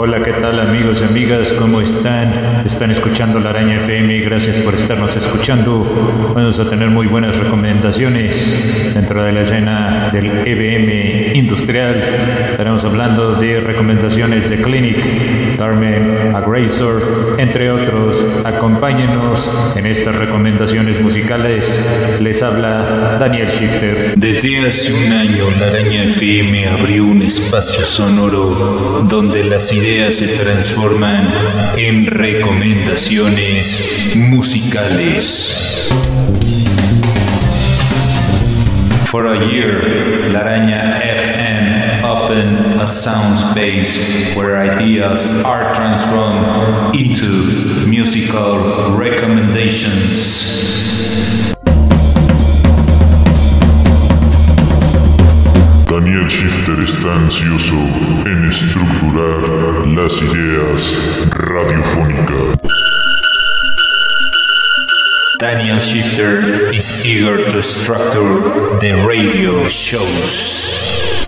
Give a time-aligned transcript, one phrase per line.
[0.00, 1.52] Hola, ¿qué tal amigos y amigas?
[1.54, 2.62] ¿Cómo están?
[2.64, 4.20] Están escuchando la Araña FM.
[4.20, 6.32] Gracias por estarnos escuchando.
[6.36, 11.96] Vamos a tener muy buenas recomendaciones dentro de la escena del EBM industrial.
[12.52, 18.24] Estaremos hablando de recomendaciones de Clinic, Darmen, Aggressor, entre otros.
[18.44, 21.66] Acompáñenos en estas recomendaciones musicales.
[22.20, 24.12] Les habla Daniel Shifter.
[24.14, 30.36] Desde hace un año, la Araña FM abrió un espacio sonoro donde las ideas se
[30.36, 31.32] transforman
[31.78, 35.88] en recomendaciones musicales.
[39.06, 47.86] For a year, La Araña FM opened a sound space where ideas are transformed into
[47.86, 50.68] musical recommendations.
[55.88, 57.77] Daniel Shifter está ansioso
[61.30, 62.58] radiofónicas.
[65.38, 71.24] Daniel Shifter is eager to structure the radio shows.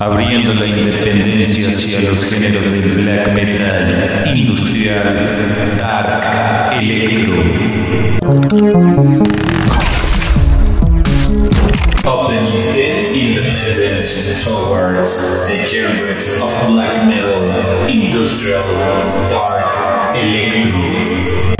[0.00, 7.42] Abriendo la independencia hacia los géneros del black metal, industrial, dark, electro.
[14.04, 18.62] Independence towards the genres of black metal, industrial,
[19.28, 21.54] dark, electro.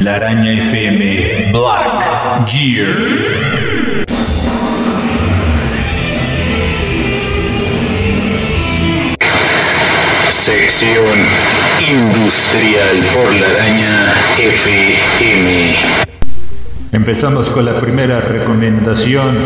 [0.00, 3.85] La Araña FM Black Gear.
[10.46, 11.02] Sección
[11.90, 15.74] Industrial por la Araña FM.
[16.92, 19.38] Empezamos con la primera recomendación.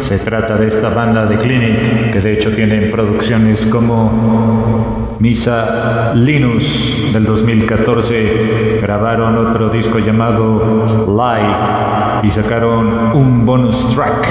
[0.00, 7.10] Se trata de esta banda de Clinic, que de hecho tienen producciones como Misa Linus
[7.12, 8.80] del 2014.
[8.82, 14.26] Grabaron otro disco llamado Live y sacaron un bonus track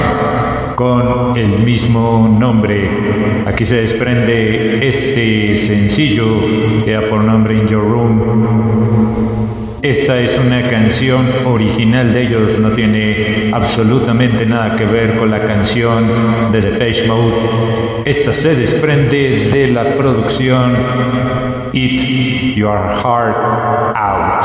[0.75, 2.89] con el mismo nombre.
[3.45, 6.25] Aquí se desprende este sencillo,
[6.85, 8.21] ya por nombre In Your Room.
[9.81, 15.45] Esta es una canción original de ellos, no tiene absolutamente nada que ver con la
[15.45, 17.33] canción de Depeche Mode.
[18.05, 20.71] Esta se desprende de la producción
[21.73, 23.35] Eat Your Heart
[23.97, 24.43] Out.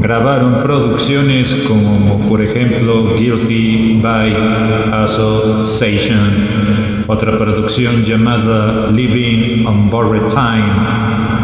[0.00, 4.32] Grabaron producciones como por ejemplo Guilty by
[4.92, 10.70] Association, otra producción llamada Living on Borrowed Time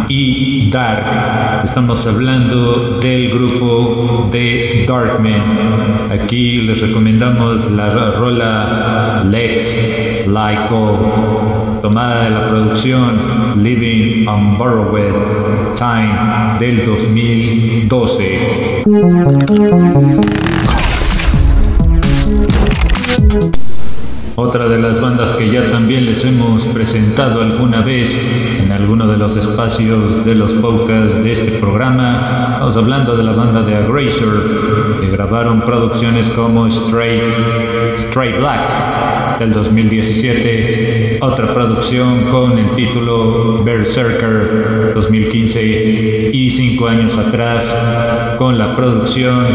[0.08, 1.64] y Dark.
[1.64, 6.12] Estamos hablando del grupo de Darkman.
[6.12, 16.86] Aquí les recomendamos la rola Lex All, tomada de la producción Living on Borrowed Del
[16.86, 18.84] 2012.
[24.34, 28.18] Otra de las bandas que ya también les hemos presentado alguna vez
[28.64, 33.32] en alguno de los espacios de los podcasts de este programa, estamos hablando de la
[33.32, 37.24] banda de Aggressor, que grabaron producciones como Straight,
[37.98, 47.64] Straight Black del 2017, otra producción con el título Berserker 2015 y cinco años atrás
[48.38, 49.46] con la producción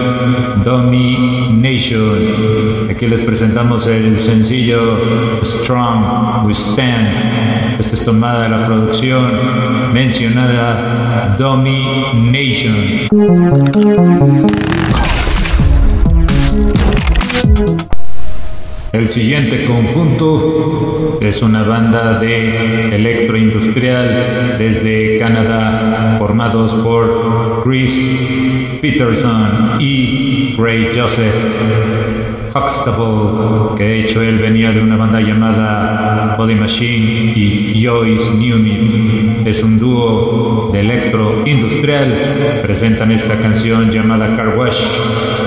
[0.63, 2.17] Domination.
[2.89, 7.79] Aquí les presentamos el sencillo Strong We Stand.
[7.79, 9.31] Esta es tomada de la producción
[9.93, 12.75] mencionada Domination.
[18.91, 30.55] El siguiente conjunto es una banda de electroindustrial desde Canadá formados por Chris Peterson y
[30.57, 31.35] Ray Joseph
[32.55, 39.43] Huxtable, que de hecho él venía de una banda llamada Body Machine y Joyce Newman.
[39.45, 42.61] Es un dúo de electro industrial.
[42.63, 44.81] Presentan esta canción llamada Car Wash.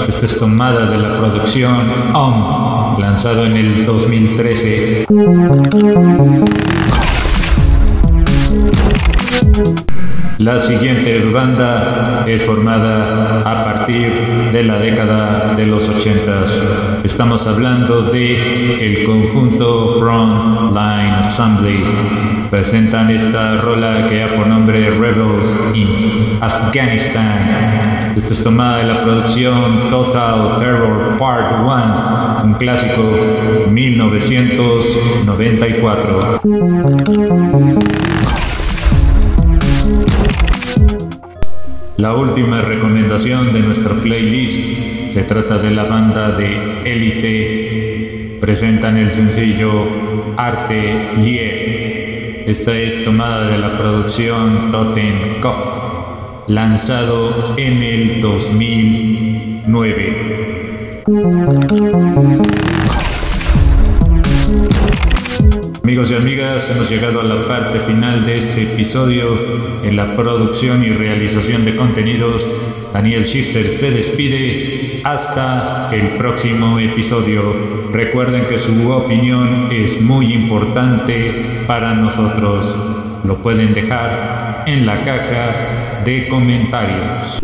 [0.06, 1.76] Esta es tomada de la producción
[2.14, 5.06] OM, lanzado en el 2013.
[10.38, 14.10] La siguiente banda es formada a partir
[14.52, 16.46] de la década de los 80.
[17.04, 21.84] Estamos hablando de el conjunto Frontline Assembly.
[22.50, 27.91] Presentan esta rola que ha por nombre Rebels in Afghanistan.
[28.16, 33.02] Esta es tomada de la producción Total Terror Part 1, un clásico
[33.70, 36.40] 1994.
[41.96, 48.38] La última recomendación de nuestra playlist se trata de la banda de Elite.
[48.40, 49.86] Presentan el sencillo
[50.36, 52.48] Arte Lief.
[52.48, 55.56] Esta es tomada de la producción Totem Coff,
[56.48, 61.02] lanzado en el 2009.
[65.82, 69.26] Amigos y amigas, hemos llegado a la parte final de este episodio.
[69.84, 72.46] En la producción y realización de contenidos,
[72.92, 75.00] Daniel Shifter se despide.
[75.04, 77.42] Hasta el próximo episodio.
[77.92, 82.72] Recuerden que su opinión es muy importante para nosotros.
[83.24, 87.38] Lo pueden dejar en la caja de comentarios.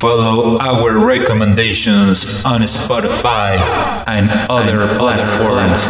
[0.00, 3.56] Follow our recommendations on Spotify
[4.06, 5.88] and other platforms.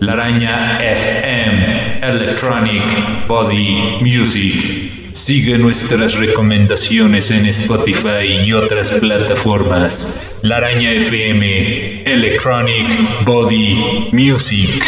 [0.00, 2.82] La Araña FM Electronic
[3.26, 5.12] Body Music.
[5.12, 10.29] Sigue nuestras recomendaciones en Spotify y otras plataformas.
[10.42, 12.86] La Araña FM Electronic
[13.26, 14.82] Body Music.